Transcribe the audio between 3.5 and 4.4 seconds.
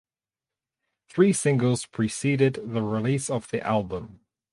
the album.